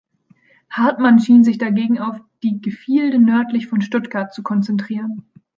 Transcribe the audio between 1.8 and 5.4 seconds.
auf die Gefilde nördlich von Stuttgart zu konzentrieren.